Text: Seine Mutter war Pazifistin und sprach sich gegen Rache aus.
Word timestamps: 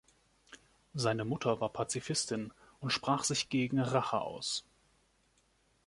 Seine 0.95 1.25
Mutter 1.25 1.61
war 1.61 1.69
Pazifistin 1.71 2.51
und 2.79 2.89
sprach 2.89 3.23
sich 3.23 3.49
gegen 3.49 3.77
Rache 3.79 4.19
aus. 4.19 4.65